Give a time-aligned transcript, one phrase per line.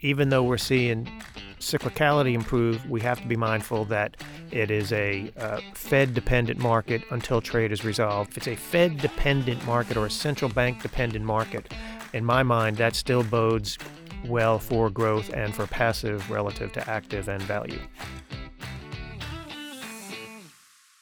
[0.00, 1.10] even though we're seeing
[1.58, 4.16] cyclicality improve, we have to be mindful that
[4.50, 8.30] it is a uh, Fed dependent market until trade is resolved.
[8.32, 11.72] If it's a Fed dependent market or a central bank dependent market,
[12.12, 13.78] in my mind, that still bodes
[14.26, 17.80] well for growth and for passive relative to active and value.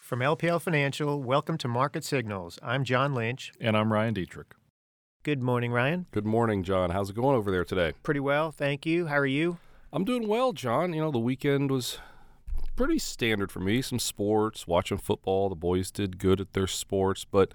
[0.01, 2.59] From LPL Financial, welcome to Market Signals.
[2.63, 3.53] I'm John Lynch.
[3.61, 4.53] And I'm Ryan Detrick.
[5.25, 6.05] Good morning, Ryan.
[6.13, 6.91] Good morning, John.
[6.91, 7.95] How's it going over there today?
[8.03, 9.07] Pretty well, thank you.
[9.07, 9.57] How are you?
[9.91, 10.93] I'm doing well, John.
[10.93, 11.97] You know, the weekend was
[12.77, 13.81] pretty standard for me.
[13.81, 15.49] Some sports, watching football.
[15.49, 17.53] The boys did good at their sports, but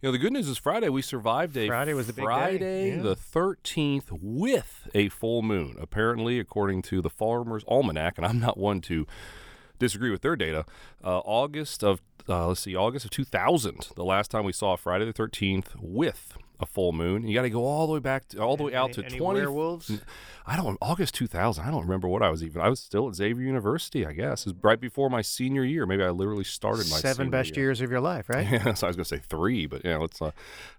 [0.00, 2.58] you know, the good news is Friday we survived a Friday was the big Friday
[2.58, 2.88] day.
[2.96, 3.02] Yeah.
[3.02, 5.76] the 13th with a full moon.
[5.78, 9.06] Apparently, according to the Farmer's Almanac, and I'm not one to
[9.78, 10.64] disagree with their data.
[11.04, 12.00] Uh, August of
[12.30, 16.38] uh, let's see, August of 2000, the last time we saw Friday the 13th with
[16.60, 17.26] a full moon.
[17.26, 19.04] You got to go all the way back, to, all the way out Any- to
[19.06, 19.40] any 20.
[19.40, 19.90] werewolves?
[20.46, 21.64] I don't August 2000.
[21.64, 22.60] I don't remember what I was even.
[22.60, 24.46] I was still at Xavier University, I guess.
[24.46, 25.86] It was right before my senior year.
[25.86, 27.66] Maybe I literally started my Seven best year.
[27.66, 28.46] years of your life, right?
[28.50, 30.32] Yeah, so I was gonna say three, but yeah, let's, uh,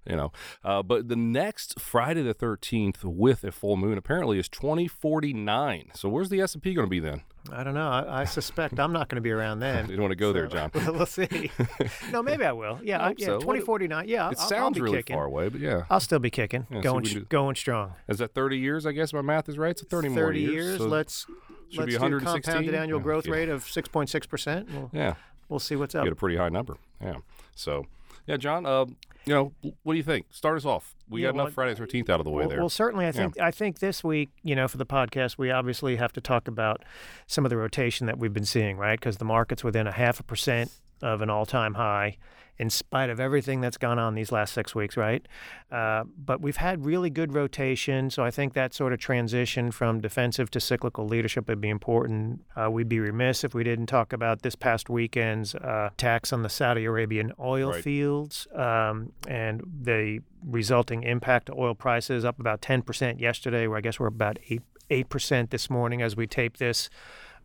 [0.07, 0.31] you know,
[0.63, 5.33] uh, but the next Friday the thirteenth with a full moon apparently is twenty forty
[5.33, 5.89] nine.
[5.95, 7.21] So where's the S and P going to be then?
[7.51, 7.87] I don't know.
[7.89, 9.85] I, I suspect I'm not going to be around then.
[9.89, 10.71] You don't want to go there, John.
[10.75, 11.51] Well, see.
[12.11, 12.79] no, maybe I will.
[12.83, 13.33] Yeah, I I yeah so.
[13.33, 14.07] What- 2049.
[14.07, 15.15] Yeah, I'll, It I'll- I'll sounds be really kicking.
[15.15, 17.93] far away, but yeah, I'll still be kicking, Yeah, so going we do- going strong.
[18.07, 18.85] is that thirty years?
[18.85, 19.71] I guess my math is right.
[19.71, 20.77] It's thirty more 30 years.
[20.79, 21.25] so let's
[21.69, 22.41] should let's be do 116.
[22.43, 23.33] compounded annual Yeah, growth yeah.
[23.33, 24.69] rate of 6.6 percent.
[24.71, 25.15] We'll, Yeah,
[25.49, 26.05] we'll see what's you up.
[26.05, 26.77] get a pretty high number.
[27.01, 27.17] Yeah.
[27.55, 27.85] So,
[28.27, 28.65] yeah, John.
[28.65, 28.85] Uh,
[29.25, 30.27] you know, what do you think?
[30.29, 30.93] Start us off.
[31.09, 32.59] We Yeah, got well, enough Friday thirteenth out of the way Well, there.
[32.59, 33.11] well, certainly, I Yeah.
[33.13, 36.47] think I think this week, you know, for the podcast, we obviously have to talk
[36.47, 36.83] about
[37.27, 38.99] some of the rotation that we've been seeing, right?
[38.99, 42.17] Because the market's within a half a percent of an all-time high,
[42.57, 45.27] in spite of everything that's gone on these last six weeks, right?
[45.71, 49.99] Uh, but we've had really good rotation, so I think that sort of transition from
[49.99, 52.41] defensive to cyclical leadership would be important.
[52.55, 56.43] Uh, we'd be remiss if we didn't talk about this past weekend's uh, tax on
[56.43, 57.83] the Saudi Arabian oil Right.
[57.83, 63.81] fields um, and the resulting impact to oil prices up about 10% yesterday, where I
[63.81, 66.89] guess we're about 8, 8% this morning as we tape this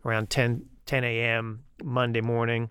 [0.05, 1.63] around 10, 10 a.m.
[1.83, 2.69] Monday morning.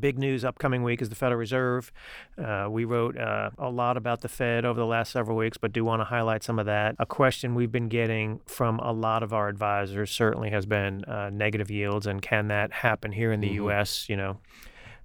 [0.00, 1.92] Big news upcoming week is the Federal Reserve.
[2.36, 5.72] Uh, we wrote uh, a lot about the Fed over the last several weeks, but
[5.72, 6.96] do want to highlight some of that.
[6.98, 11.30] A question we've been getting from a lot of our advisors certainly has been uh,
[11.32, 13.54] negative yields, and can that happen here in the Mhm.
[13.54, 14.08] U.S.?
[14.08, 14.36] You know,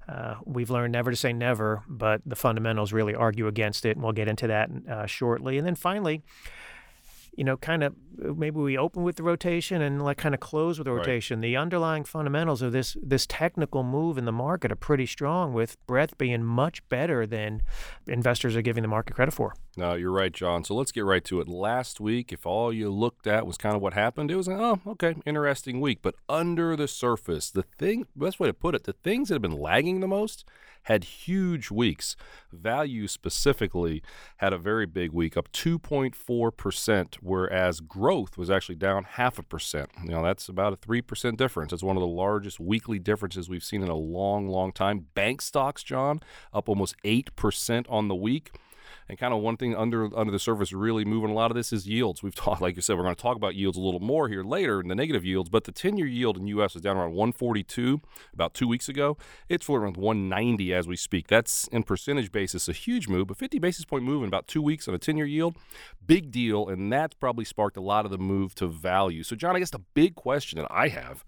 [0.09, 4.03] uh, we've learned never to say never, but the fundamentals really argue against it, and
[4.03, 5.59] we'll get into that uh, shortly.
[5.59, 6.24] And then finally,
[7.38, 10.78] you know, kind of maybe we open with the rotation and like kind of close
[10.78, 11.00] with the Right.
[11.00, 11.42] rotation.
[11.42, 15.78] The underlying fundamentals of this this technical move in the market are pretty strong, with
[15.88, 17.62] breadth being much better than
[18.08, 19.54] investors are giving the market credit for.
[19.78, 20.64] No, you're right, John.
[20.66, 21.48] So let's get right to it.
[21.48, 24.60] Last week, if all you looked at was kind of what happened, it was like,
[24.60, 26.00] oh, okay, interesting week.
[26.02, 29.42] But under the surface, the thing, best way to put it, the things that have
[29.42, 30.44] been lagging the most
[30.86, 32.16] had huge weeks.
[32.52, 34.02] Value specifically
[34.38, 38.02] had a very big week, up 2.4%, whereas growth
[38.38, 39.90] was actually down half a percent.
[40.04, 41.74] You know, that's about a 3% difference.
[41.74, 45.08] It's one of the largest weekly differences we've seen in a long, long time.
[45.14, 46.22] Bank stocks, John,
[46.54, 48.52] up almost 8% on the week.
[49.10, 51.74] And kind of one thing under under the surface really moving a lot of this
[51.74, 52.24] is yields.
[52.24, 54.44] We've talked, like you said, we're going to talk about yields a little more here
[54.44, 55.50] later in the negative yields.
[55.50, 56.76] But the 10 year yield in U.S.
[56.76, 58.02] is down around 142
[58.34, 59.18] about two weeks ago.
[59.50, 61.28] It's floating around 190 as we speak.
[61.28, 64.62] That's in percentage basis a huge move, but 50 basis point move in about two
[64.62, 65.56] weeks on a 10 year yield,
[66.06, 66.68] big deal.
[66.68, 69.24] And that's probably sparked a lot of the move to value.
[69.24, 71.24] So, John, I guess the big question that I have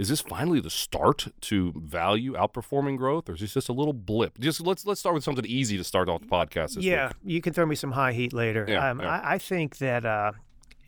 [0.00, 3.92] is this finally the start to value outperforming growth, or is this just a little
[3.92, 4.38] blip?
[4.38, 6.78] Just let's let's start with something easy to start off the podcast.
[6.80, 7.34] Yeah, week.
[7.34, 8.64] you can throw me some high heat later.
[8.66, 9.10] Yeah, um, yeah.
[9.10, 10.32] I, I think that uh,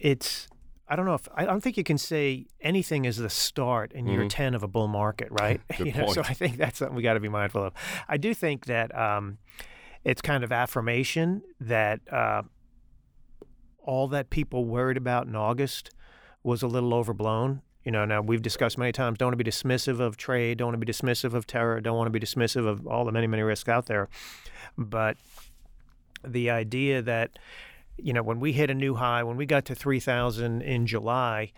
[0.01, 0.49] it's.
[0.89, 4.07] I don't know if I don't think you can say anything is the start in
[4.07, 4.31] year Mhm.
[4.31, 5.61] ten of a bull market, right?
[5.79, 6.23] You know, so.
[6.23, 7.75] I think that's something we got to be mindful of.
[8.09, 9.37] I do think that um,
[10.05, 12.45] it's kind of affirmation that uh,
[13.85, 15.91] all that people worried about in August
[16.43, 17.61] was a little overblown.
[17.85, 19.19] You know, now we've discussed many times.
[19.19, 20.59] Don't want to be dismissive of trade.
[20.59, 21.81] Don't want to be dismissive of terror.
[21.81, 24.09] Don't want to be dismissive of all the many, many risks out there.
[24.79, 25.17] But
[26.25, 27.39] the idea that
[27.99, 31.53] you know when we hit a new high when we got to 3000 in july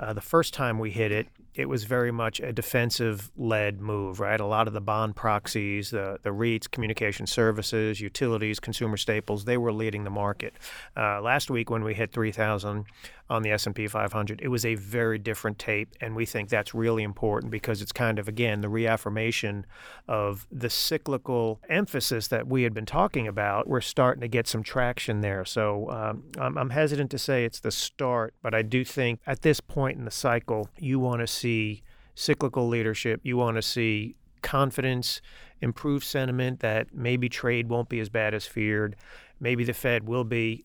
[0.00, 4.20] uh, the first time we hit it it was very much a defensive led move
[4.20, 9.44] right a lot of the bond proxies the, the reits communication services utilities consumer staples
[9.44, 10.54] they were leading the market
[10.96, 12.84] uh, last week when we hit 3000
[13.30, 14.40] on the S&P 500.
[14.40, 18.18] It was a very different tape, and we think that's really important because it's kind
[18.18, 19.66] of again the reaffirmation
[20.06, 23.68] of the cyclical emphasis that we had been talking about.
[23.68, 25.44] We're starting to get some traction there.
[25.44, 29.42] So um, I'm, I'm hesitant to say it's the start, but I do think at
[29.42, 31.82] this point in the cycle, you want to see
[32.14, 33.20] cyclical leadership.
[33.22, 35.20] You want to see confidence,
[35.60, 38.96] improved sentiment that maybe trade won't be as bad as feared.
[39.40, 40.64] Maybe the Fed will be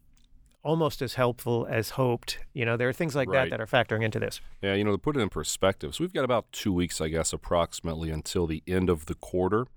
[0.64, 2.40] almost as helpful as hoped.
[2.54, 3.50] You know, there are things like Right.
[3.50, 4.40] that that are factoring into this.
[4.62, 7.10] Yeah, you know, to put it in perspective, so we've got about two weeks, I
[7.10, 9.68] guess, approximately until the end of the quarter.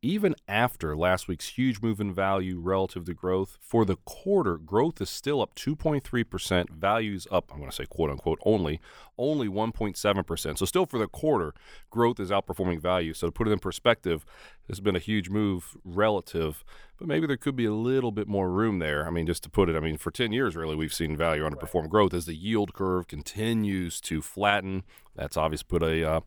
[0.00, 5.00] Even after last week's huge move in value relative to growth, for the quarter, growth
[5.00, 6.70] is still up 2.3%.
[6.70, 8.80] Value's up, I'm going to say quote unquote only,
[9.18, 10.58] only 1.7%.
[10.58, 11.52] So, still for the quarter,
[11.90, 13.12] growth is outperforming value.
[13.14, 14.24] So, to put it in perspective,
[14.66, 16.62] this has been a huge move relative,
[16.98, 19.06] but maybe there could be a little bit more room there.
[19.06, 21.48] I mean, just to put it, I mean, for 10 years, really, we've seen value
[21.48, 24.82] underperform growth as the yield curve continues to flatten.
[25.16, 26.20] That's obviously put a uh,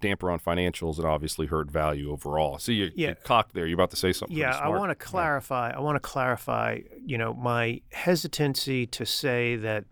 [0.00, 2.58] damper on financials and obviously hurt value overall.
[2.58, 3.08] See, you, Yeah.
[3.10, 3.66] you cocked there.
[3.66, 4.36] You're about to say something.
[4.36, 5.70] Yeah, I want to clarify.
[5.70, 6.80] I want to clarify.
[7.04, 9.84] You know, my hesitancy to say that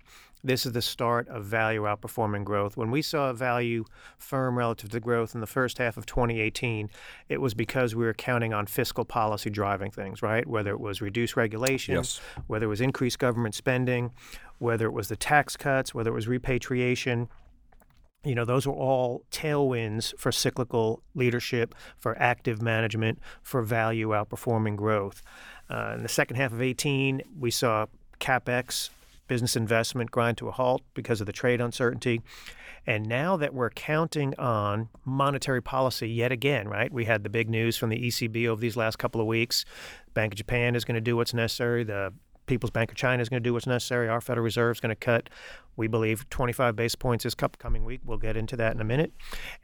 [0.46, 2.76] this is the start of value outperforming growth.
[2.76, 3.84] When we saw a value
[4.16, 6.88] firm relative to growth in the first half of 2018,
[7.28, 10.46] it was because we were counting on fiscal policy driving things, right?
[10.46, 12.20] Whether it was reduced regulation, Yes.
[12.46, 14.12] whether it was increased government spending,
[14.58, 17.28] whether it was the tax cuts, whether it was repatriation.
[18.24, 24.76] You know, those were all tailwinds for cyclical leadership, for active management, for value outperforming
[24.76, 25.22] growth.
[25.68, 27.86] Uh, in the second half of 18, we saw
[28.20, 28.90] capex,
[29.26, 32.22] business investment, grind to a halt because of the trade uncertainty.
[32.86, 36.92] And now that we're counting on monetary policy yet again, right?
[36.92, 39.64] We had the big news from the ECB over these last couple of weeks.
[40.14, 41.82] Bank of Japan is going to do what's necessary.
[41.82, 42.12] The
[42.46, 44.08] People's Bank of China is going to do what's necessary.
[44.08, 45.28] Our Federal Reserve is going to cut,
[45.74, 48.00] we believe, 25 base points this coming week.
[48.04, 49.12] We'll get into that in a minute.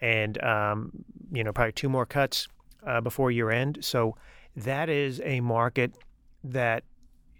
[0.00, 2.48] And, um, you know, probably two more cuts
[2.84, 3.78] uh, before year end.
[3.82, 4.16] So
[4.56, 5.94] that is a market
[6.42, 6.82] that,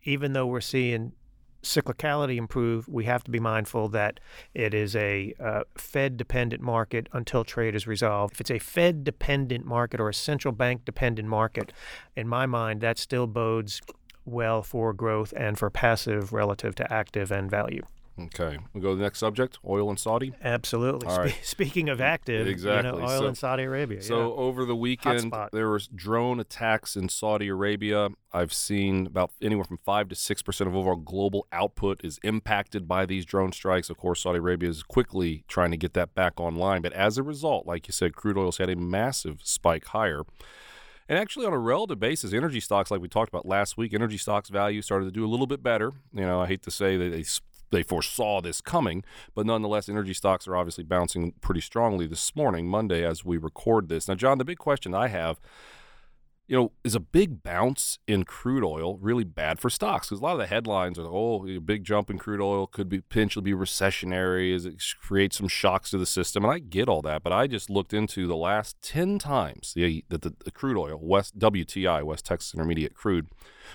[0.04, 1.12] even though we're seeing
[1.62, 4.20] cyclicality improve, we have to be mindful that
[4.54, 8.34] it is a uh, Fed dependent market until trade is resolved.
[8.34, 11.72] If it's a Fed dependent market or a central bank dependent market,
[12.16, 13.80] in my mind, that still bodes
[14.24, 17.82] well for growth and for passive relative to active and value.
[18.26, 18.58] Okay.
[18.72, 20.32] We go to the next subject oil and Saudi.
[20.42, 21.08] Absolutely.
[21.08, 21.34] All right.
[21.42, 22.90] Spe- speaking of active, Exactly.
[22.90, 24.02] you know, oil So- in Saudi Arabia.
[24.02, 24.24] So yeah.
[24.36, 28.08] over the weekend, there was drone attacks in Saudi Arabia.
[28.32, 32.88] I've seen about anywhere from five to six percent of overall global output is impacted
[32.88, 33.90] by these drone strikes.
[33.90, 37.22] Of course, Saudi Arabia is quickly trying to get that back online, but as a
[37.22, 40.22] result, like you said, crude oil's had a massive spike higher.
[41.08, 44.16] And actually, on a relative basis, energy stocks, like we talked about last week, energy
[44.16, 45.92] stocks value started to do a little bit better.
[46.14, 47.24] You know, I hate to say that they
[47.72, 49.02] they foresaw this coming,
[49.34, 53.88] but nonetheless, energy stocks are obviously bouncing pretty strongly this morning, Monday, as we record
[53.88, 54.06] this.
[54.06, 55.40] Now, John, the big question I have,
[56.48, 60.08] you know, is a big bounce in crude oil really bad for stocks?
[60.08, 62.88] Because a lot of the headlines are, oh, a big jump in crude oil could
[62.88, 66.88] be potentially be recessionary, as it creates some shocks to the system, and I get
[66.88, 70.50] all that, but I just looked into the last ten times the, that the, the
[70.50, 73.28] crude oil, West WTI, West Texas Intermediate crude,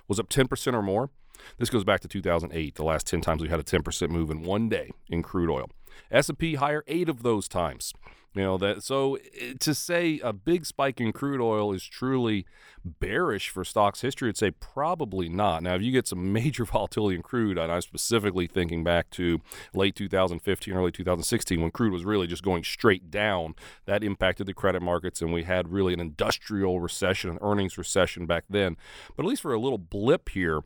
[0.07, 1.09] was up ten percent or more.
[1.57, 4.43] This goes back to 2008, the last 10 times we had a 10% move in
[4.43, 5.69] one day in crude oil.
[6.11, 7.93] S&P higher 8 of those times.
[8.37, 12.45] You know that so eh, to say a big spike in crude oil is truly
[12.85, 15.63] bearish for stocks history, I'd say probably not.
[15.63, 19.41] Now, if you get some major volatility in crude, and I'm specifically thinking back to
[19.73, 24.53] late 2015, early 2016, when crude was really just going straight down, that impacted the
[24.53, 28.77] credit markets, and we had really an industrial recession, an earnings recession back then.
[29.15, 30.61] But at least for a little blip here,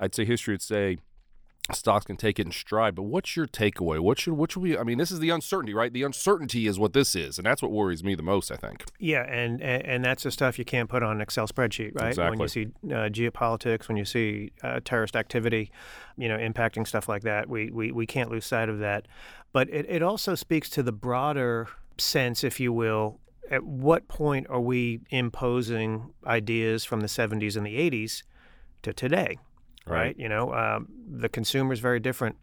[0.00, 0.98] I'd say history would say
[1.74, 2.94] stocks can take it in stride.
[2.94, 4.00] But what's your takeaway?
[4.00, 4.76] What should what should we?
[4.76, 5.92] I mean, this is the uncertainty, right?
[5.92, 8.50] The uncertainty is what this is, and that's what worries me the most.
[8.50, 8.84] I think.
[8.98, 12.16] Yeah, and, and and that's the stuff you can't put on an Excel spreadsheet, right?
[12.16, 15.70] When you see uh, geopolitics, when you see uh, terrorist activity,
[16.16, 19.06] you know, impacting stuff like that, we, we, we can't lose sight of that.
[19.52, 23.20] But it, it also speaks to the broader sense, if you will.
[23.50, 28.22] At what point are we imposing ideas from the 70s and the 80s
[28.82, 29.38] to today?
[29.92, 30.16] Right?
[30.18, 32.36] You know, um, the consumer is very different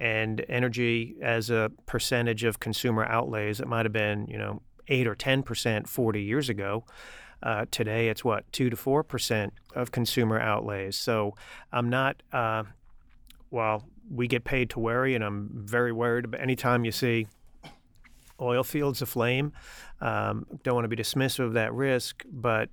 [0.00, 5.06] and energy as a percentage of consumer outlays, it might have been, you know, 8
[5.06, 6.84] or 10% 40 years ago.
[7.42, 10.96] Uh, today, it's what, 2 to 4% of consumer outlays.
[10.96, 11.34] So
[11.72, 12.64] I'm not, uh,
[13.50, 17.26] well, we get paid to worry, and I'm very worried about anytime you see
[18.40, 19.52] oil fields aflame.
[20.00, 22.68] Um, don't want to be dismissive of that risk, but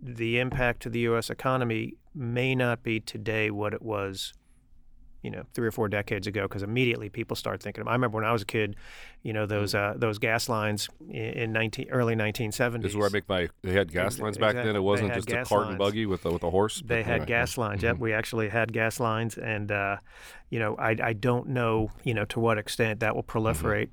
[0.00, 1.30] the impact to the U.S.
[1.30, 4.34] economy may not be today what it was
[5.22, 7.86] you know three or four decades ago because immediately people start thinking.
[7.86, 8.76] I remember when I was a kid,
[9.22, 12.82] you know those uh, those gas lines in, in 19, early 1970s.
[12.82, 13.48] This is where I make my.
[13.62, 14.68] They had gas lines back Exactly.
[14.68, 14.76] then.
[14.76, 16.82] It wasn't just a cart and buggy with a, with a horse.
[16.84, 17.26] They had yeah.
[17.26, 17.82] gas lines.
[17.82, 19.98] Yep, we actually had gas lines, and uh,
[20.50, 23.90] you know, I, I don't know, you know, to what extent that will proliferate,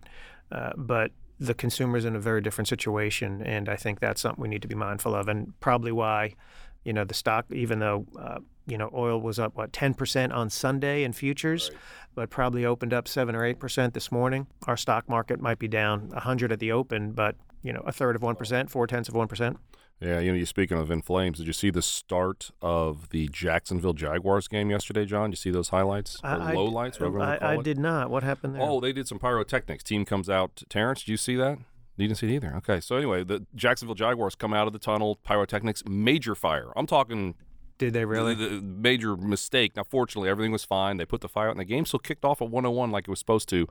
[0.52, 4.50] uh, but the consumer's in a very different situation, and I think that's something we
[4.50, 6.36] need to be mindful of, and probably why,
[6.84, 10.34] you know, the stock, even though uh, you know oil was up what ten percent
[10.34, 11.72] on Sunday in futures,
[12.16, 14.48] but probably opened up seven or eight percent this morning.
[14.68, 18.16] Our stock market might be down hundred at the open, but you know, a third
[18.16, 19.58] of one percent, four tenths of one percent.
[20.02, 23.28] Yeah, you know, you're speaking of in flames, did you see the start of the
[23.28, 25.30] Jacksonville Jaguars game yesterday, John?
[25.30, 27.64] Did you see those highlights or I, low lights, whatever you I, I it?
[27.64, 28.10] did not.
[28.10, 28.62] What happened there?
[28.62, 29.84] Oh, they did some pyrotechnics.
[29.84, 30.64] Team comes out.
[30.70, 31.58] Terrence, did you see that?
[32.00, 32.54] You didn't see it either.
[32.58, 35.20] Okay, so anyway, the Jacksonville Jaguars come out of the tunnel.
[35.24, 36.72] Pyrotechnics, major fire.
[36.76, 37.36] I'm talking
[37.80, 38.36] did they really?
[38.36, 39.76] the, the major mistake.
[39.76, 40.98] Now, fortunately, everything was fine.
[40.98, 43.10] They put the fire out, and the game still kicked off at 101 like it
[43.10, 43.68] was supposed to.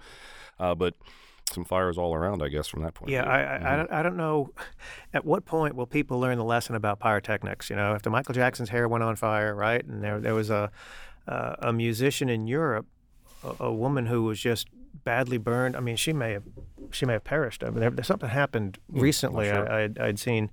[0.58, 0.94] Uh, but
[1.52, 3.12] some fires all around, I guess, from that point.
[3.12, 3.24] Yeah.
[3.24, 4.50] I, I, I, don't, I don't know.
[5.14, 7.70] At what point will people learn the lesson about pyrotechnics?
[7.70, 9.84] You know, after Michael Jackson's hair went on fire, right?
[9.84, 10.70] And there, there was a,
[11.26, 12.86] uh, a musician in Europe,
[13.44, 14.68] a, a woman who was just
[15.04, 15.76] badly burned.
[15.76, 16.44] I mean, she may have,
[16.90, 17.62] she may have perished.
[17.64, 19.46] I mean, there, there's something happened recently.
[19.46, 19.70] sure.
[19.70, 20.50] I, I'd, I'd seen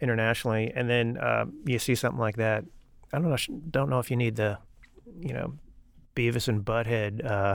[0.00, 2.64] internationally, and then uh, you see something like that.
[3.12, 3.36] I don't know.
[3.70, 4.58] Don't know if you need the,
[5.20, 5.54] you know,
[6.18, 7.54] Beavis and Butthead uh,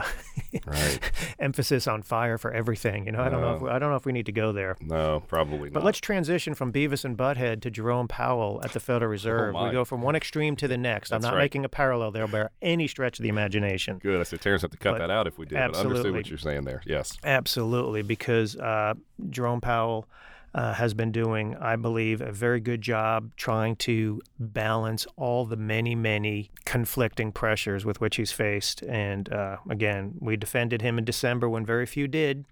[0.66, 0.98] Right.
[1.38, 3.04] emphasis on fire for everything.
[3.06, 3.56] You know, I don't know.
[3.56, 4.76] If we, I don't know if we need to go there.
[4.80, 5.74] No, probably not.
[5.74, 9.52] But let's transition from Beavis and Butthead to Jerome Powell at the Federal Reserve.
[9.54, 9.72] we Oh, my.
[9.72, 11.12] go from one extreme to the next.
[11.12, 11.40] I'm not right.
[11.40, 13.98] making a parallel there by any stretch of the imagination.
[13.98, 14.18] Good.
[14.20, 15.56] I said Terrence have to cut But that out if we did.
[15.56, 16.10] But I absolutely.
[16.12, 16.80] what you're saying there.
[16.86, 17.18] Yes.
[17.22, 18.94] Absolutely, because uh,
[19.28, 20.08] Jerome Powell
[20.54, 25.56] uh, has been doing, I believe, a very good job trying to balance all the
[25.56, 28.82] many, many conflicting pressures with which he's faced.
[28.82, 32.44] And uh, again, we defended him in December when very few did.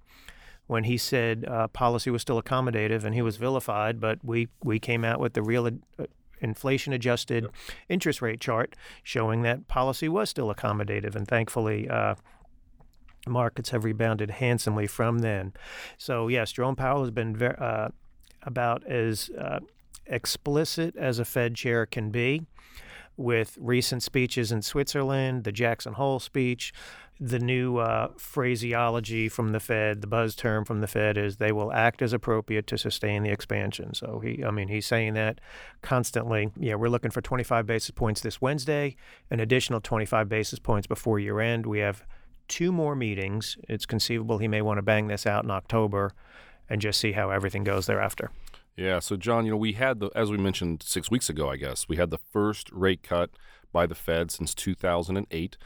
[0.66, 4.78] When he said uh, policy was still accommodative and he was vilified, but we, we
[4.78, 6.04] came out with the real uh,
[6.40, 7.46] inflation adjusted
[7.88, 11.14] interest rate chart showing that policy was still accommodative.
[11.14, 12.16] And thankfully, uh,
[13.26, 15.52] markets have rebounded handsomely from then.
[15.98, 17.88] So yes, Jerome Powell has been ver- uh,
[18.42, 19.60] about as uh,
[20.06, 22.42] explicit as a Fed chair can be,
[23.16, 26.72] with recent speeches in Switzerland, the Jackson Hole speech.
[27.20, 31.52] The new uh, phraseology from the Fed, the buzz term from the Fed is they
[31.52, 33.94] will act as appropriate to sustain the expansion.
[33.94, 35.40] So he, I mean, he's saying that
[35.82, 36.50] constantly.
[36.56, 38.96] Yeah, we're looking for 25 basis points this Wednesday,
[39.30, 41.64] an additional 25 basis points before year end.
[41.64, 42.04] We have
[42.52, 43.56] two more meetings.
[43.66, 46.12] It's conceivable he may want to bang this out in October
[46.68, 48.30] and just see how everything goes thereafter.
[48.76, 48.98] Yeah.
[49.00, 51.88] So, John, you know, we had the, as we mentioned six weeks ago, I guess,
[51.88, 53.30] we had the first rate cut
[53.72, 55.56] by the Fed since 2008.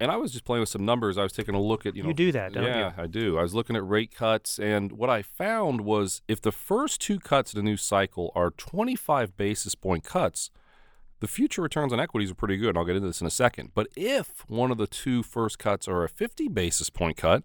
[0.00, 1.18] And I was just playing with some numbers.
[1.18, 2.68] I was taking a look at, you know, You do that, don't you?
[2.70, 3.36] yeah, I do.
[3.36, 7.18] I was looking at rate cuts, and what I found was if the first two
[7.18, 10.50] cuts in a new cycle are 25 basis point cuts,
[11.20, 12.76] the future returns on equities are pretty good.
[12.76, 13.70] I'll get into this in a second.
[13.74, 17.44] But if one of the two first cuts are a 50 basis point cut,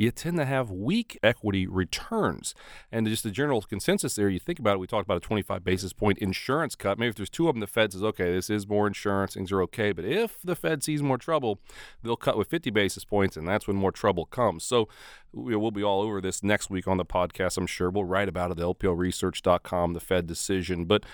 [0.00, 2.54] you tend to have weak equity returns.
[2.92, 5.64] And just the general consensus there, you think about it, we talked about a 25
[5.64, 7.00] basis point insurance cut.
[7.00, 9.50] Maybe if there's two of them, the Fed says, okay, this is more insurance, things
[9.50, 9.90] are okay.
[9.90, 11.58] But if the Fed sees more trouble,
[12.04, 14.62] they'll cut with 50 basis points, and that's when more trouble comes.
[14.62, 14.88] So
[15.32, 17.90] we- we'll be all over this next week on the podcast, I'm sure.
[17.90, 20.84] We'll write about it at lplresearch.com, the Fed decision.
[20.84, 21.04] But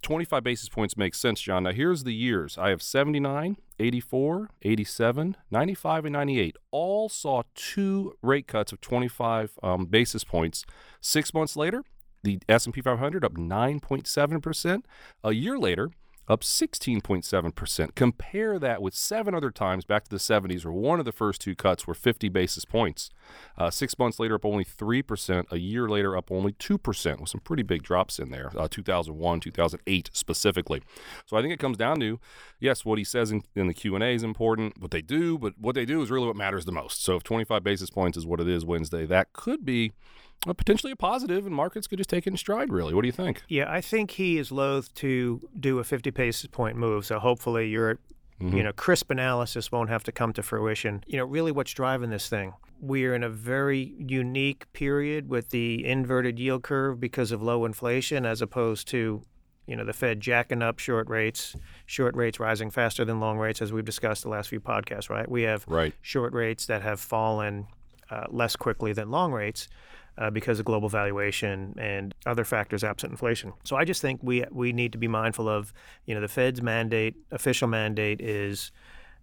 [0.00, 1.64] 25 basis points makes sense, John.
[1.64, 6.56] Now, here's the years I have 79, 84, 87, 95, and 98.
[6.70, 10.64] All saw two rate cuts of 25 um, basis points.
[11.00, 11.84] Six months later,
[12.22, 14.82] the S&P 500 up 9.7%.
[15.24, 15.90] A year later,
[16.28, 17.94] up 16.7%.
[17.94, 21.40] Compare that with seven other times back to the 70s where one of the first
[21.40, 23.10] two cuts were 50 basis points.
[23.58, 25.50] Uh, six months later, up only 3%.
[25.50, 29.40] A year later, up only 2%, with some pretty big drops in there, uh, 2001,
[29.40, 30.82] 2008 specifically.
[31.26, 32.20] So I think it comes down to,
[32.60, 35.74] yes, what he says in, in the Q&A is important, what they do, but what
[35.74, 37.02] they do is really what matters the most.
[37.02, 39.92] So if 25 basis points is what it is Wednesday, that could be
[40.46, 42.94] potentially a positive, and markets could just take it in stride, really.
[42.94, 43.42] What do you think?
[43.48, 47.04] Yeah, I think he is loath to do a 50 basis point move.
[47.06, 47.98] So hopefully your
[48.42, 51.04] you know crisp analysis won't have to come to fruition.
[51.06, 52.54] You know, really what's driving this thing?
[52.80, 58.24] We're in a very unique period with the inverted yield curve because of low inflation
[58.24, 59.22] as opposed to
[59.66, 61.54] you know the Fed jacking up short rates,
[61.84, 65.30] short rates rising faster than long rates as we've discussed the last few podcasts, right?
[65.30, 65.92] We have Right.
[66.00, 67.66] short rates that have fallen
[68.10, 69.68] uh, less quickly than long rates
[70.18, 73.52] uh, because of global valuation and other factors absent inflation.
[73.64, 75.72] So I just think we we need to be mindful of,
[76.06, 78.72] you know, the Fed's mandate, official mandate is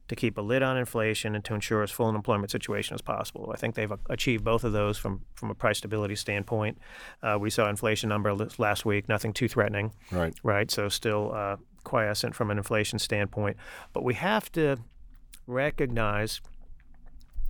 [0.07, 3.01] to keep a lid on inflation and to ensure as full an employment situation as
[3.01, 3.51] possible.
[3.53, 6.77] I think they've achieved both of those from, from a price stability standpoint.
[7.21, 9.91] Uh, we saw inflation number last week, nothing too threatening.
[10.11, 10.33] Right.
[10.43, 10.71] Right.
[10.71, 13.57] So still uh, quiescent from an inflation standpoint.
[13.91, 14.77] But we have to
[15.45, 16.41] recognize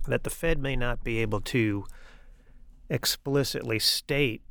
[0.06, 1.84] that the Fed may not be able to
[2.90, 4.42] explicitly state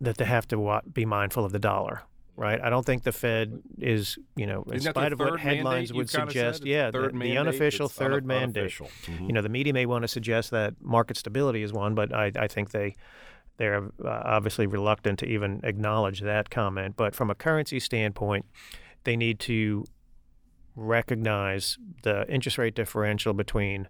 [0.00, 2.02] that they have to be mindful of the dollar
[2.36, 2.60] right?
[2.60, 6.64] I don't think the Fed is, you know, in spite of what headlines would suggest,
[6.64, 8.62] yeah, the, the, unofficial third un- mandate.
[8.62, 8.90] Unofficial.
[9.06, 9.26] Mm-hmm.
[9.26, 12.32] You know, the media may want to suggest that market stability is one, but I,
[12.38, 12.94] I think they
[13.56, 16.94] they're uh, obviously reluctant to even acknowledge that comment.
[16.96, 18.44] But from a currency standpoint,
[19.04, 19.86] they need to
[20.74, 23.88] recognize the interest rate differential between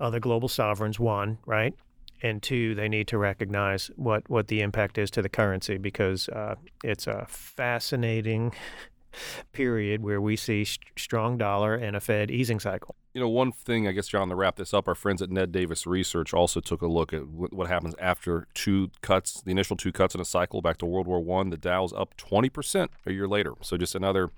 [0.00, 0.98] other global sovereigns.
[0.98, 1.74] One, right,
[2.22, 6.28] and two, they need to recognize what, what the impact is to the currency because
[6.28, 8.52] uh, it's a fascinating
[9.52, 12.94] period where we see st- strong dollar and a Fed easing cycle.
[13.14, 15.50] You know, one thing, I guess, John, to wrap this up, our friends at Ned
[15.50, 19.76] Davis Research also took a look at w- what happens after two cuts, the initial
[19.76, 21.50] two cuts in a cycle back to World War One.
[21.50, 23.54] The Dow's up 20% a year later.
[23.62, 24.30] So just another,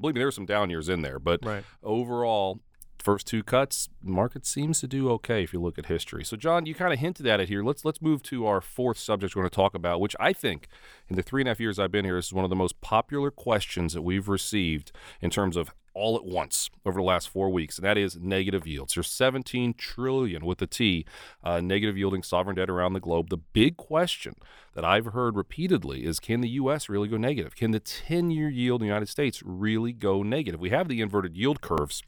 [0.00, 1.64] believe me, there were some down years in there, but right.
[1.82, 2.60] overall,
[3.02, 6.24] first two cuts, market seems to do okay if you look at history.
[6.24, 7.62] So, John, you kind of hinted at it here.
[7.62, 10.68] Let's let's move to our fourth subject we're going to talk about, which I think
[11.08, 12.56] in the three and a half years I've been here, this is one of the
[12.56, 17.28] most popular questions that we've received in terms of all at once over the last
[17.28, 18.94] four weeks, and that is negative yields.
[18.94, 21.06] There's 17 trillion with a T,
[21.42, 23.30] uh, negative yielding sovereign debt around the globe.
[23.30, 24.34] The big question
[24.74, 26.90] that I've heard repeatedly is, can the U.S.
[26.90, 27.56] really go negative?
[27.56, 30.60] Can the 10-year yield in the United States really go negative?
[30.60, 32.02] We have the inverted yield curves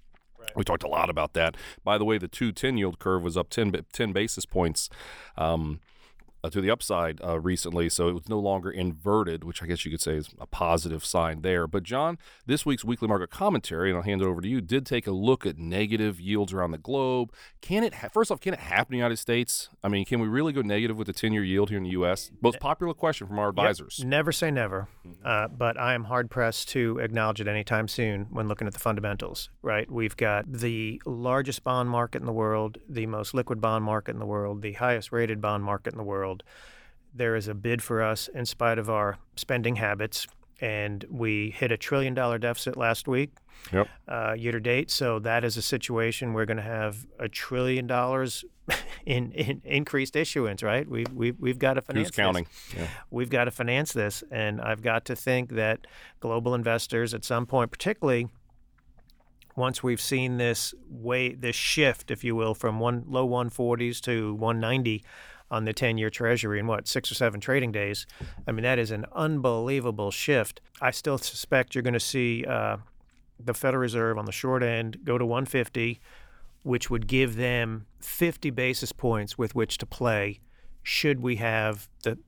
[0.54, 1.56] we talked a lot about that.
[1.84, 4.88] By the way, the two 10 yield curve was up 10, 10 basis points.
[5.36, 5.80] Um,
[6.44, 9.84] uh, to the upside uh, recently, so it was no longer inverted, which I guess
[9.84, 11.66] you could say is a positive sign there.
[11.66, 14.86] But John, this week's weekly market commentary, and I'll hand it over to you, did
[14.86, 17.32] take a look at negative yields around the globe.
[17.60, 19.68] Can it ha- first off, can it happen in the United States?
[19.82, 22.30] I mean, can we really go negative with the ten-year yield here in the U.S.?
[22.40, 23.98] Most popular question from our advisors.
[23.98, 24.08] Yep.
[24.08, 25.26] Never say never, mm-hmm.
[25.26, 28.80] uh, but I am hard pressed to acknowledge it anytime soon when looking at the
[28.80, 29.50] fundamentals.
[29.62, 34.12] Right, we've got the largest bond market in the world, the most liquid bond market
[34.12, 36.42] in the world, the highest rated bond market in the world world.
[37.14, 40.26] There is a bid for us in spite of our spending habits,
[40.60, 43.30] and we hit a trillion dollar deficit last week.
[43.72, 43.88] Yep.
[44.06, 44.88] Uh, year to date.
[44.88, 48.44] So that is a situation we're going to have a trillion dollars
[49.06, 50.88] in, in increased issuance, right?
[50.88, 52.46] We, we, we've got to finance Who's counting?
[52.76, 52.86] Yeah.
[53.10, 54.22] We've got to finance this.
[54.30, 55.88] And I've got to think that
[56.20, 58.28] global investors at some point, particularly
[59.56, 64.34] once we've seen this way, this shift, if you will, from one low 140s to
[64.34, 65.02] 190
[65.50, 68.06] on the 10 year treasury in what, six or seven trading days.
[68.46, 70.60] I mean, that is an unbelievable shift.
[70.80, 72.78] I still suspect you're going to see uh,
[73.38, 76.00] the Federal Reserve on the short end go to 150,
[76.62, 80.40] which would give them 50 basis points with which to play
[80.82, 82.18] should we have the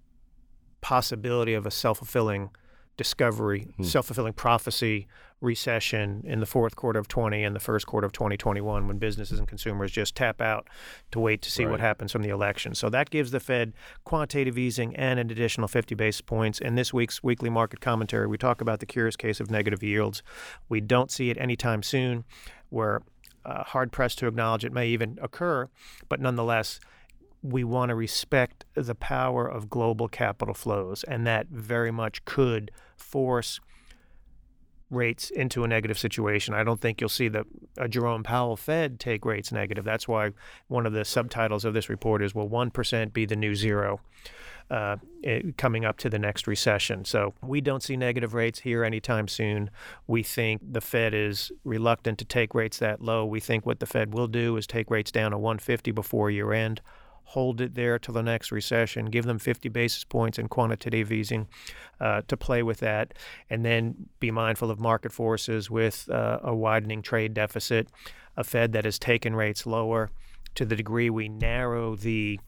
[0.80, 2.50] possibility of a self fulfilling
[2.96, 3.83] discovery, hmm.
[3.83, 5.06] self fulfilling prophecy
[5.40, 9.38] recession in the fourth quarter of 20 and the first quarter of 2021 when businesses
[9.38, 10.68] and consumers just tap out
[11.11, 11.70] to wait to see right.
[11.70, 12.74] what happens from the election.
[12.74, 13.72] So that gives the Fed
[14.05, 16.61] quantitative easing and an additional 50 basis points.
[16.61, 20.22] In this week's weekly market commentary, we talk about the curious case of negative yields.
[20.68, 22.24] We don't see it anytime soon.
[22.70, 23.00] We're
[23.44, 25.68] uh, hard pressed to acknowledge it may even occur,
[26.09, 26.79] but nonetheless,
[27.42, 32.70] we want to respect the power of global capital flows, and that very much could
[32.96, 33.61] force
[34.90, 36.55] rates into a negative situation.
[36.55, 37.44] I don't think you'll see the
[37.88, 39.85] Jerome Powell Fed take rates negative.
[39.85, 40.33] That's why
[40.68, 44.00] one of the subtitles of this report is "Will one percent be the new zero?
[44.70, 47.05] Uh, it, coming up to the next recession.
[47.05, 49.68] So we don't see negative rates here anytime soon.
[50.07, 53.26] We think the Fed is reluctant to take rates that low.
[53.26, 56.53] We think what the Fed will do is take rates down to 150 before year
[56.53, 56.81] end
[57.30, 61.46] hold it there till the next recession, give them 50 basis points in quantitative easing
[62.00, 63.14] uh, to play with that,
[63.48, 67.88] and then be mindful of market forces with uh, a widening trade deficit,
[68.36, 70.10] a Fed that has taken rates lower.
[70.56, 72.40] To the degree we narrow the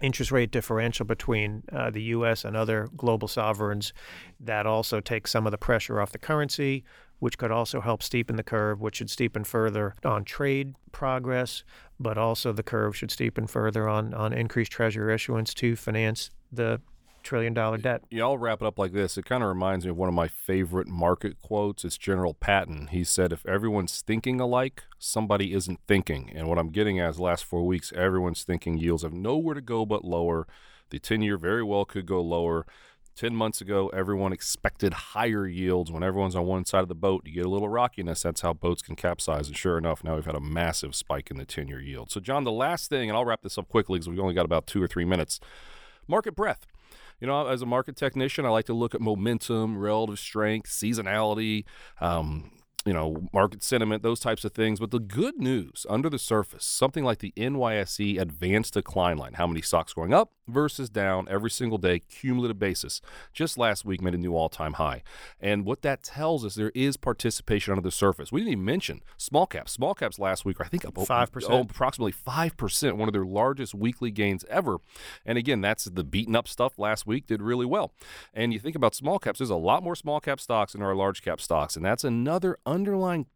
[0.00, 2.44] interest rate differential between uh, the U.S.
[2.44, 3.92] and other global sovereigns.
[4.38, 6.84] That also takes some of the pressure off the currency,
[7.18, 11.64] which could also help steepen the curve, which should steepen further on trade progress,
[11.98, 16.80] but also the curve should steepen further on, on increased treasury issuance to finance the
[17.26, 18.02] trillion dollar debt.
[18.10, 19.18] Yeah, I'll wrap it up like this.
[19.18, 21.84] It kind of reminds me of one of my favorite market quotes.
[21.84, 22.88] It's General Patton.
[22.88, 26.32] He said, If everyone's thinking alike, somebody isn't thinking.
[26.34, 29.60] And what I'm getting at is last four weeks, everyone's thinking yields have nowhere to
[29.60, 30.46] go but lower.
[30.90, 32.64] The 10 year very well could go lower
[33.16, 35.90] 10 months ago, everyone expected higher yields.
[35.90, 38.22] When everyone's on one side of the boat, you get a little rockiness.
[38.22, 39.48] That's how boats can capsize.
[39.48, 42.10] And sure enough, now we've had a massive spike in the 10 year yield.
[42.10, 44.44] So, John, the last thing, and I'll wrap this up quickly because we've only got
[44.44, 45.40] about two or three minutes
[46.06, 46.66] market breadth.
[47.20, 51.64] You know, as a market technician, I like to look at momentum, relative strength, seasonality,
[52.00, 52.50] um,
[52.86, 54.78] you know, market sentiment, those types of things.
[54.78, 59.46] But the good news under the surface, something like the NYSE advanced decline line, how
[59.46, 63.00] many stocks going up versus down every single day, cumulative basis,
[63.32, 65.02] just last week made a new all time high.
[65.40, 68.30] And what that tells us, there is participation under the surface.
[68.30, 69.72] We didn't even mention small caps.
[69.72, 71.46] Small caps last week, I think up 5%.
[71.50, 74.78] Oh, approximately 5%, one of their largest weekly gains ever.
[75.24, 77.92] And again, that's the beaten up stuff last week did really well.
[78.32, 80.94] And you think about small caps, there's a lot more small cap stocks than our
[80.94, 81.74] large cap stocks.
[81.74, 83.26] And that's another underlying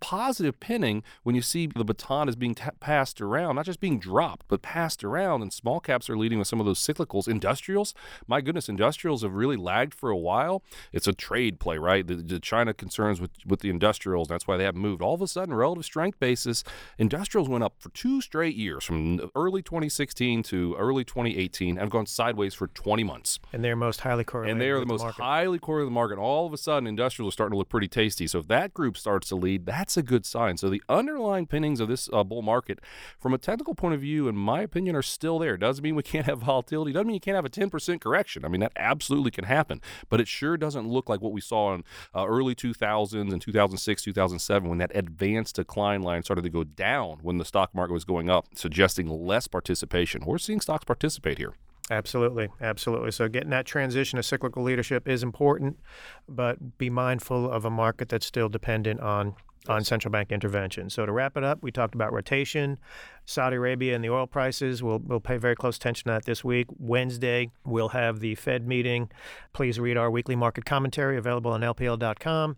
[0.00, 3.98] positive pinning when you see the baton is being t- passed around, not just being
[3.98, 5.42] dropped, but passed around.
[5.42, 7.28] And small caps are leading with some of those cyclicals.
[7.28, 7.94] Industrials,
[8.26, 10.62] my goodness, industrials have really lagged for a while.
[10.92, 12.06] It's a trade play, right?
[12.06, 15.02] The, the China concerns with, with the industrials, that's why they haven't moved.
[15.02, 16.64] All of a sudden, relative strength basis,
[16.98, 22.06] industrials went up for two straight years from early 2016 to early 2018 and gone
[22.06, 23.38] sideways for 20 months.
[23.52, 24.52] And they're most highly correlated.
[24.52, 25.22] And they are the most market.
[25.22, 26.18] highly correlated the market.
[26.18, 28.26] All of a sudden, industrials are starting to look pretty tasty.
[28.26, 30.56] So if that group starts to lead, that's a good sign.
[30.56, 32.80] So the underlying pinnings of this uh, bull market,
[33.18, 35.56] from a technical point of view, in my opinion, are still there.
[35.56, 36.92] Doesn't mean we can't have volatility.
[36.92, 38.44] Doesn't mean you can't have a 10% correction.
[38.44, 39.80] I mean, that absolutely can happen.
[40.08, 44.02] But it sure doesn't look like what we saw in uh, early 2000s and 2006,
[44.02, 48.04] 2007, when that advanced decline line started to go down when the stock market was
[48.04, 50.22] going up, suggesting less participation.
[50.24, 51.54] We're seeing stocks participate here.
[51.90, 53.10] Absolutely, absolutely.
[53.10, 55.80] So getting that transition to cyclical leadership is important,
[56.28, 59.34] but be mindful of a market that's still dependent on
[59.68, 60.88] on central bank intervention.
[60.90, 62.78] So to wrap it up, we talked about rotation,
[63.24, 64.82] Saudi Arabia and the oil prices.
[64.82, 66.66] We'll we'll pay very close attention to that this week.
[66.78, 69.10] Wednesday, we'll have the Fed meeting.
[69.52, 72.56] Please read our weekly market commentary available on lpl.com,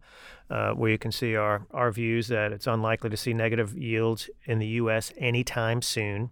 [0.50, 4.30] uh, where you can see our our views that it's unlikely to see negative yields
[4.44, 5.12] in the U.S.
[5.18, 6.30] anytime soon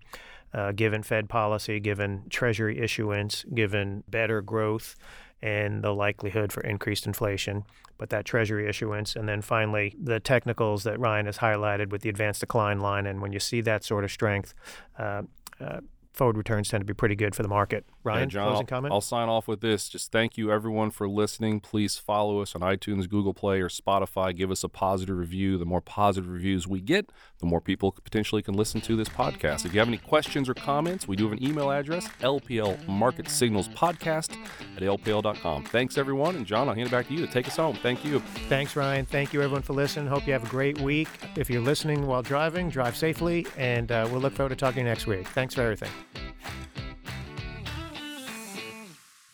[0.52, 4.96] uh, given Fed policy, given Treasury issuance, given better growth,
[5.42, 7.64] and the likelihood for increased inflation.
[7.98, 12.08] But that Treasury issuance, and then finally the technicals that Ryan has highlighted with the
[12.08, 13.06] advanced decline line.
[13.06, 14.54] And when you see that sort of strength,
[14.98, 15.22] uh,
[15.60, 15.80] uh,
[16.12, 17.84] forward returns tend to be pretty good for the market.
[18.02, 18.94] Ryan, yeah, John, closing I'll, comment?
[18.94, 19.88] I'll sign off with this.
[19.88, 21.60] Just thank you, everyone, for listening.
[21.60, 24.34] Please follow us on iTunes, Google Play, or Spotify.
[24.34, 25.58] Give us a positive review.
[25.58, 29.66] The more positive reviews we get, the more people potentially can listen to this podcast.
[29.66, 33.28] If you have any questions or comments, we do have an email address, LPL Market
[33.28, 34.36] Signals Podcast
[34.76, 35.64] at LPL.com.
[35.64, 36.36] Thanks, everyone.
[36.36, 37.76] And John, I'll hand it back to you to take us home.
[37.76, 38.20] Thank you.
[38.48, 39.04] Thanks, Ryan.
[39.04, 40.06] Thank you, everyone, for listening.
[40.06, 41.08] Hope you have a great week.
[41.36, 44.80] If you're listening while driving, drive safely, and uh, we'll look forward to talking to
[44.80, 45.26] you next week.
[45.28, 45.90] Thanks for everything.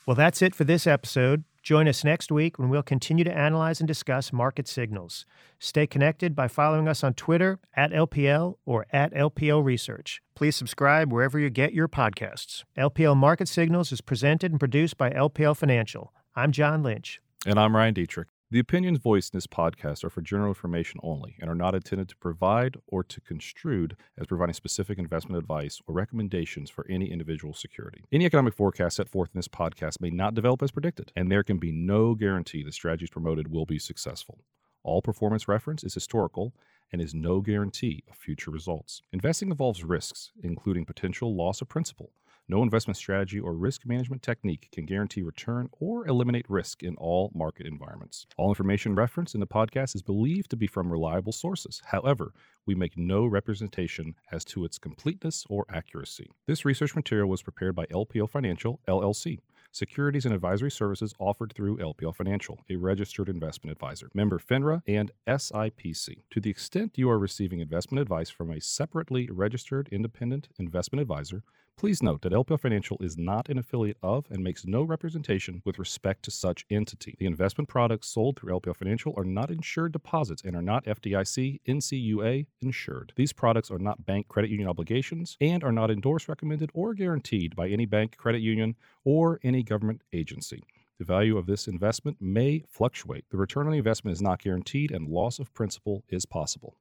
[0.07, 1.43] Well, that's it for this episode.
[1.65, 5.27] Join us next week when we'll continue to analyze and discuss market signals.
[5.59, 10.23] Stay connected by following us on Twitter at LPL or at LPL Research.
[10.37, 12.63] Please subscribe wherever you get your podcasts.
[12.79, 16.13] LPL Market Signals is presented and produced by LPL Financial.
[16.37, 17.21] I'm John Lynch.
[17.45, 18.27] And I'm Ryan Detrick.
[18.49, 22.09] The opinions voiced in this podcast are for general information only and are not intended
[22.11, 27.55] to provide or to construed as providing specific investment advice or recommendations for any individual
[27.55, 28.05] security.
[28.13, 31.43] Any economic forecast set forth in this podcast may not develop as predicted, and there
[31.43, 34.45] can be no guarantee the strategies promoted will be successful.
[34.85, 36.55] All performance reference is historical
[36.93, 39.03] and is no guarantee of future results.
[39.13, 42.13] Investing involves risks, including potential loss of principal.
[42.49, 47.33] No investment strategy or risk management technique can guarantee return or eliminate risk in all
[47.35, 48.25] market environments.
[48.37, 51.83] All information referenced in the podcast is believed to be from reliable sources.
[51.87, 52.33] However,
[52.65, 56.31] we make no representation as to its completeness or accuracy.
[56.47, 59.41] This research material was prepared by LPL Financial, LLC.
[59.73, 65.11] Securities and advisory services offered through LPL Financial, a registered investment advisor, member FINRA and
[65.27, 66.23] SIPC.
[66.31, 71.43] To the extent you are receiving investment advice from a separately registered independent investment advisor,
[71.79, 75.79] Please note that LPL Financial is not an affiliate of and makes no representation with
[75.79, 77.17] respect to such entity.
[77.19, 81.61] The investment products sold through LPL Financial are not insured deposits and are not FDIC,
[81.69, 83.13] NCUA insured.
[83.15, 87.55] These products are not bank credit union obligations and are not endorsed, recommended, or guaranteed
[87.55, 90.63] by any bank, credit union, or any government agency.
[90.99, 93.27] The value of this investment may fluctuate.
[93.29, 96.79] The return on the investment is not guaranteed and loss of principal is possible.